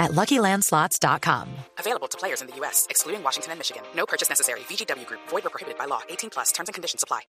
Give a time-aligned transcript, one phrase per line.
[0.00, 1.46] at LuckyLandSlots.com.
[1.78, 3.82] Available to players in the U.S., excluding Washington and Michigan.
[3.94, 4.60] No purchase necessary.
[4.60, 5.20] VGW Group.
[5.28, 6.00] Void or prohibited by law.
[6.08, 6.50] 18 plus.
[6.52, 7.20] Terms and conditions apply.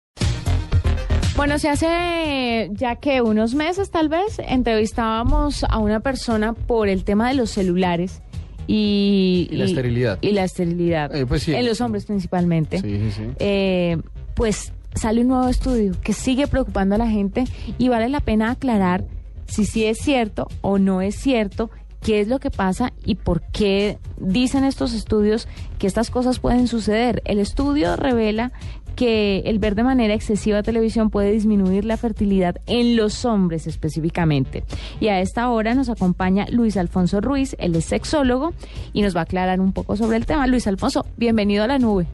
[1.35, 7.03] Bueno, se hace ya que unos meses tal vez entrevistábamos a una persona por el
[7.03, 8.21] tema de los celulares
[8.67, 10.17] y, Y la esterilidad.
[10.21, 11.15] Y la esterilidad.
[11.15, 11.53] Eh, pues sí.
[11.53, 12.79] En los hombres principalmente.
[12.79, 13.23] Sí, sí, sí.
[13.39, 13.97] Eh,
[14.35, 17.45] pues sale un nuevo estudio que sigue preocupando a la gente
[17.77, 19.05] y vale la pena aclarar
[19.47, 21.69] si sí es cierto o no es cierto,
[22.01, 25.47] qué es lo que pasa y por qué dicen estos estudios
[25.79, 27.21] que estas cosas pueden suceder.
[27.25, 28.51] El estudio revela
[28.95, 34.63] que el ver de manera excesiva televisión puede disminuir la fertilidad en los hombres específicamente.
[34.99, 38.53] Y a esta hora nos acompaña Luis Alfonso Ruiz, él es sexólogo
[38.93, 40.47] y nos va a aclarar un poco sobre el tema.
[40.47, 42.07] Luis Alfonso, bienvenido a la nube.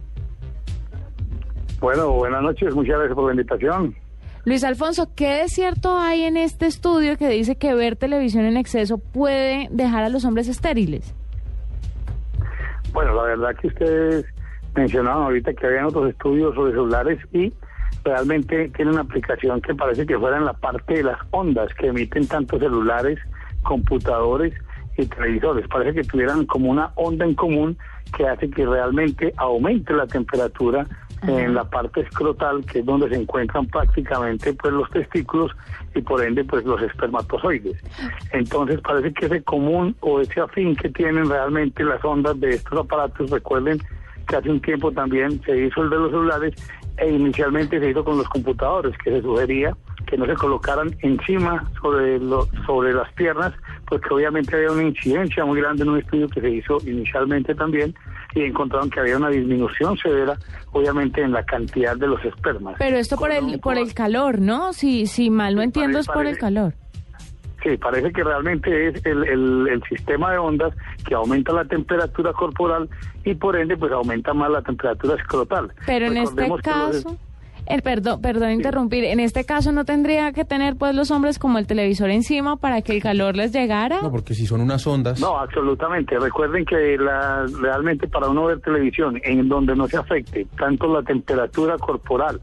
[1.79, 3.95] Bueno, buenas noches, muchas gracias por la invitación.
[4.47, 8.55] Luis Alfonso, ¿qué de cierto hay en este estudio que dice que ver televisión en
[8.55, 11.13] exceso puede dejar a los hombres estériles?
[12.93, 14.25] Bueno, la verdad que ustedes
[14.73, 17.51] mencionaban ahorita que habían otros estudios sobre celulares y
[18.05, 21.87] realmente tienen una aplicación que parece que fuera en la parte de las ondas que
[21.87, 23.19] emiten tanto celulares,
[23.63, 24.53] computadores
[24.97, 25.67] y televisores.
[25.67, 27.77] Parece que tuvieran como una onda en común
[28.15, 30.87] que hace que realmente aumente la temperatura
[31.23, 35.51] en la parte escrotal, que es donde se encuentran prácticamente pues los testículos
[35.95, 37.77] y por ende pues los espermatozoides.
[38.31, 42.79] Entonces parece que ese común o ese afín que tienen realmente las ondas de estos
[42.79, 43.79] aparatos, recuerden
[44.27, 46.53] que hace un tiempo también se hizo el de los celulares
[46.97, 49.75] e inicialmente se hizo con los computadores, que se sugería
[50.07, 53.53] que no se colocaran encima sobre lo, sobre las piernas,
[53.87, 57.93] porque obviamente había una incidencia muy grande en un estudio que se hizo inicialmente también
[58.33, 60.37] y encontraron que había una disminución severa,
[60.71, 62.75] obviamente, en la cantidad de los espermas.
[62.79, 64.73] Pero esto por el por el calor, ¿no?
[64.73, 66.73] Si si mal no entiendo es por el calor.
[67.63, 70.73] Sí, parece que realmente es el, el, el sistema de ondas
[71.05, 72.87] que aumenta la temperatura corporal
[73.25, 75.73] y por ende pues aumenta más la temperatura escrotal.
[75.85, 77.17] Pero en este Recordemos que los- caso,
[77.69, 81.57] el perdón, perdón interrumpir, en este caso no tendría que tener pues los hombres como
[81.57, 84.01] el televisor encima para que el calor les llegara.
[84.01, 85.19] No, porque si son unas ondas.
[85.19, 86.17] No, absolutamente.
[86.19, 91.03] Recuerden que la, realmente para uno ver televisión en donde no se afecte tanto la
[91.03, 92.39] temperatura corporal,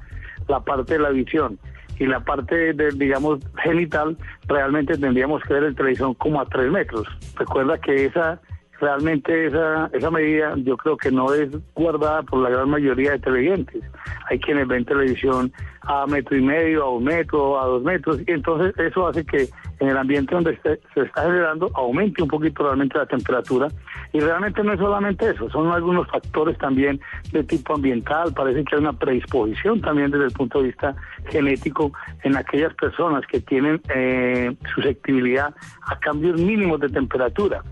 [0.48, 1.58] la parte de la visión
[1.98, 4.16] y la parte de, digamos, genital,
[4.48, 7.06] realmente tendríamos que ver el televisor como a tres metros.
[7.36, 8.40] Recuerda que esa
[8.84, 13.18] realmente esa, esa medida yo creo que no es guardada por la gran mayoría de
[13.18, 13.82] televidentes.
[14.30, 15.50] Hay quienes ven televisión
[15.86, 19.48] a metro y medio, a un metro, a dos metros, y entonces eso hace que
[19.80, 23.68] en el ambiente donde esté- se está generando aumente un poquito realmente la temperatura.
[24.12, 27.00] Y realmente no es solamente eso, son algunos factores también
[27.32, 30.94] de tipo ambiental, parece que hay una predisposición también desde el punto de vista
[31.30, 31.92] genético
[32.22, 35.54] en aquellas personas que tienen eh, susceptibilidad
[35.86, 37.62] a cambios mínimos de temperatura.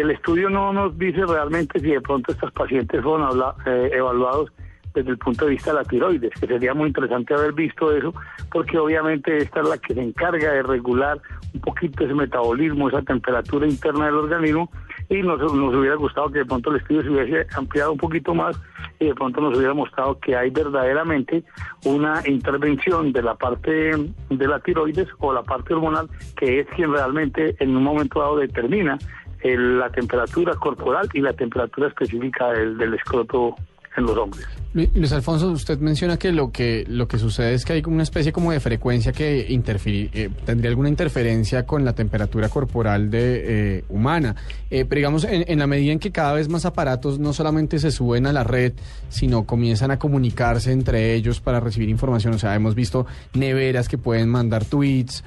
[0.00, 4.50] El estudio no nos dice realmente si de pronto estos pacientes fueron habla- eh, evaluados
[4.94, 8.14] desde el punto de vista de la tiroides, que sería muy interesante haber visto eso,
[8.50, 11.20] porque obviamente esta es la que se encarga de regular
[11.52, 14.70] un poquito ese metabolismo, esa temperatura interna del organismo,
[15.10, 18.34] y nos, nos hubiera gustado que de pronto el estudio se hubiese ampliado un poquito
[18.34, 18.58] más
[18.98, 21.44] y de pronto nos hubiera mostrado que hay verdaderamente
[21.84, 23.70] una intervención de la parte
[24.30, 28.38] de la tiroides o la parte hormonal, que es quien realmente en un momento dado
[28.38, 28.98] determina
[29.42, 33.54] el- la temperatura corporal y la temperatura específica del, del escroto
[33.96, 34.46] en los hombres.
[34.72, 37.94] Lu- Luis Alfonso, usted menciona que lo que lo que sucede es que hay como
[37.94, 43.78] una especie como de frecuencia que eh, tendría alguna interferencia con la temperatura corporal de
[43.78, 44.36] eh, humana.
[44.70, 47.90] Eh, pero digamos, en, la medida en que cada vez más aparatos no solamente se
[47.90, 48.72] suben a la red,
[49.08, 52.34] sino comienzan a comunicarse entre ellos para recibir información.
[52.34, 55.24] O sea, hemos visto neveras que pueden mandar tweets,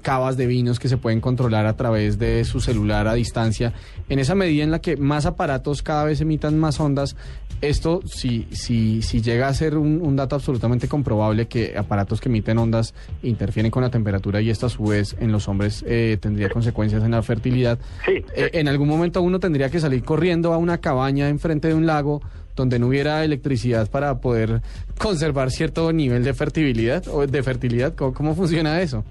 [0.00, 3.74] cavas de vinos que se pueden controlar a través de su celular a distancia.
[4.08, 7.16] En esa medida en la que más aparatos cada vez emitan más ondas,
[7.60, 12.28] esto, si, si, si llega a ser un, un dato absolutamente comprobable que aparatos que
[12.28, 16.16] emiten ondas interfieren con la temperatura y esto a su vez en los hombres eh,
[16.20, 20.52] tendría consecuencias en la fertilidad, Sí, eh, en algún momento uno tendría que salir corriendo
[20.52, 22.22] a una cabaña enfrente de un lago
[22.54, 24.62] donde no hubiera electricidad para poder
[24.98, 27.94] conservar cierto nivel de fertilidad o de fertilidad.
[27.94, 29.04] ¿Cómo, cómo funciona eso?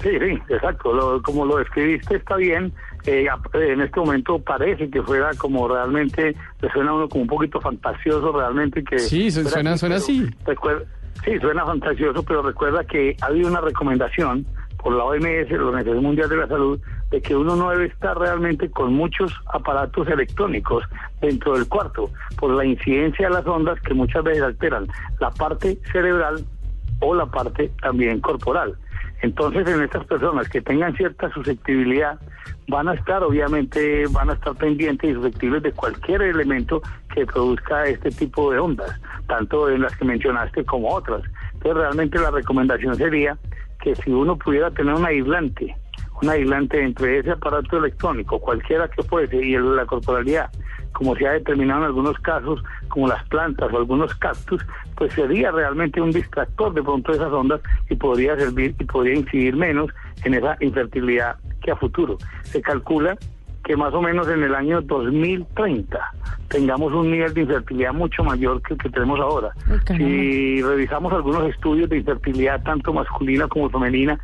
[0.00, 0.92] Sí, sí, exacto.
[0.92, 2.72] Lo- como lo describiste está bien.
[3.06, 7.22] Eh, ap- en este momento parece que fuera como realmente, le suena a uno como
[7.22, 8.98] un poquito fantasioso realmente que...
[8.98, 10.28] Sí, suena- así, suena así.
[11.24, 14.46] Sí, suena fantasioso, pero recuerda que ha habido una recomendación
[14.78, 16.80] por la OMS, la Organización Mundial de la Salud,
[17.10, 20.84] de que uno no debe estar realmente con muchos aparatos electrónicos
[21.20, 24.86] dentro del cuarto, por la incidencia de las ondas que muchas veces alteran
[25.20, 26.42] la parte cerebral
[27.00, 28.74] o la parte también corporal.
[29.22, 32.18] Entonces, en estas personas que tengan cierta susceptibilidad,
[32.68, 36.80] van a estar, obviamente, van a estar pendientes y susceptibles de cualquier elemento
[37.14, 41.22] que produzca este tipo de ondas, tanto en las que mencionaste como otras.
[41.54, 43.36] Entonces, realmente la recomendación sería
[43.82, 45.76] que si uno pudiera tener un aislante,
[46.22, 50.50] un aislante entre ese aparato electrónico, cualquiera que fuese, y la corporalidad,
[51.00, 54.62] como se ha determinado en algunos casos, como las plantas o algunos cactus,
[54.96, 59.14] pues sería realmente un distractor de pronto de esas ondas y podría servir y podría
[59.14, 59.90] incidir menos
[60.24, 62.18] en esa infertilidad que a futuro.
[62.42, 63.16] Se calcula
[63.64, 65.98] que más o menos en el año 2030
[66.48, 69.52] tengamos un nivel de infertilidad mucho mayor que el que tenemos ahora.
[69.86, 74.20] Si revisamos algunos estudios de infertilidad, tanto masculina como femenina,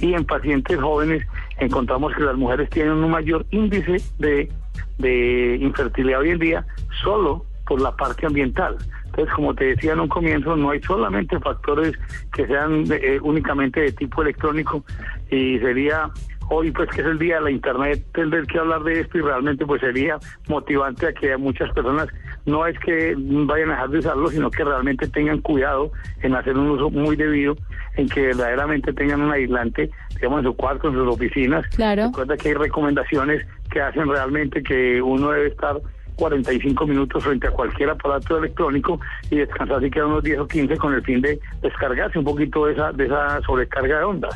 [0.00, 1.26] y en pacientes jóvenes
[1.60, 4.50] encontramos que las mujeres tienen un mayor índice de,
[4.98, 6.66] de infertilidad hoy en día
[7.02, 8.76] solo por la parte ambiental.
[9.06, 11.92] Entonces, como te decía en un comienzo, no hay solamente factores
[12.32, 14.84] que sean eh, únicamente de tipo electrónico
[15.30, 16.10] y sería
[16.48, 19.20] hoy pues que es el día de la internet tendré que hablar de esto y
[19.20, 20.18] realmente pues sería
[20.48, 22.08] motivante a que muchas personas
[22.46, 25.92] no es que vayan a dejar de usarlo sino que realmente tengan cuidado
[26.22, 27.56] en hacer un uso muy debido
[27.96, 32.36] en que verdaderamente tengan un aislante digamos en su cuarto en sus oficinas claro recuerda
[32.36, 35.76] que hay recomendaciones que hacen realmente que uno debe estar
[36.20, 39.00] 45 minutos frente a cualquier aparato electrónico
[39.30, 42.66] y descansar si queda unos 10 o 15 con el fin de descargarse un poquito
[42.66, 44.34] de esa, de esa sobrecarga de ondas.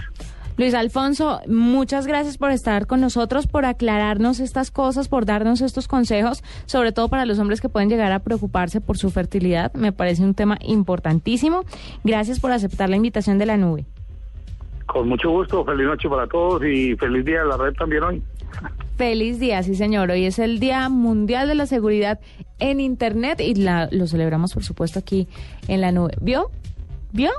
[0.57, 5.89] Luis Alfonso, muchas gracias por estar con nosotros, por aclararnos estas cosas, por darnos estos
[5.89, 9.75] consejos, sobre todo para los hombres que pueden llegar a preocuparse por su fertilidad.
[9.75, 11.65] Me parece un tema importantísimo.
[12.05, 13.85] Gracias por aceptar la invitación de la nube.
[14.87, 18.23] Con mucho gusto, feliz noche para todos y feliz día de la red también hoy.
[18.97, 20.13] Feliz día, sí señor.
[20.13, 22.21] Hoy es el Día Mundial de la Seguridad
[22.61, 25.27] en Internet y la, lo celebramos por supuesto aquí
[25.67, 26.15] en la nube.
[26.21, 26.51] ¿Vio?
[27.11, 27.31] ¿Vio?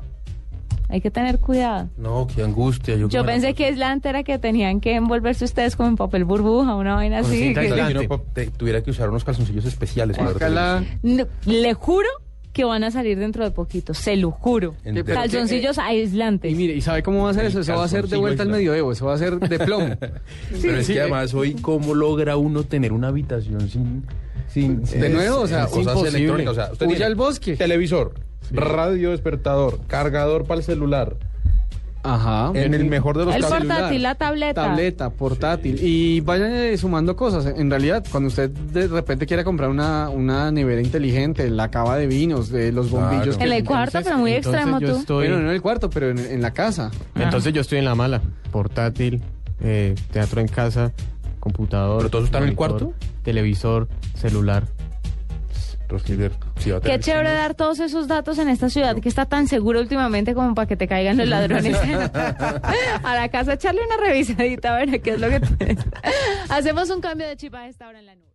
[0.95, 1.89] Hay que tener cuidado.
[1.97, 2.95] No, qué angustia.
[2.95, 6.24] Yo, Yo pensé que es la antera que tenían que envolverse ustedes como en papel
[6.24, 7.53] burbuja, una vaina Con así.
[7.53, 10.86] que- no, te- tuviera que usar unos calzoncillos especiales para Ojalá.
[11.03, 12.07] No, le juro
[12.53, 14.74] que van a salir dentro de poquito, se lo juro.
[15.06, 16.50] Calzoncillos aislantes.
[16.50, 17.59] Y mire, ¿y sabe cómo va a ser eso?
[17.59, 19.97] Eso va a ser de vuelta al medioevo, eso va a ser de plomo.
[20.62, 21.01] Pero es sí, que eh.
[21.01, 24.06] además hoy, ¿cómo logra uno tener una habitación sin...
[24.47, 26.18] sin De nuevo, o sea, cosas imposible.
[26.19, 26.51] electrónicas?
[26.53, 27.57] O sea, usted Huya tiene al bosque.
[27.57, 28.13] Televisor,
[28.51, 31.15] radio despertador, cargador para el celular.
[32.07, 32.51] Ajá.
[32.53, 33.57] En el mejor de los El casos...
[33.57, 34.62] portátil, la tableta.
[34.68, 35.80] Tableta, portátil.
[35.81, 37.47] Y vayan eh, sumando cosas.
[37.47, 42.06] En realidad, cuando usted de repente quiera comprar una, una nevera inteligente, la cava de
[42.06, 43.24] vinos, de los bombillos.
[43.24, 43.38] Claro.
[43.39, 45.00] que- En el cuarto, pero muy entonces extremo yo tú.
[45.00, 46.92] estoy- Bueno, no en el cuarto, pero en, en la casa.
[47.15, 48.21] Entonces yo estoy en la mala.
[48.51, 49.24] Portátil,
[49.62, 50.92] eh, teatro en casa,
[51.39, 51.97] computador.
[51.97, 52.94] ¿Pero todos están en el cuarto?
[53.24, 54.68] Televisor, celular.
[56.84, 60.56] Qué chévere dar todos esos datos en esta ciudad que está tan segura últimamente como
[60.56, 61.78] para que te caigan los ladrones
[63.04, 63.54] a la casa.
[63.54, 65.78] Echarle una revisadita a ver qué es lo que te...
[66.50, 68.35] Hacemos un cambio de chip a esta hora en la nube.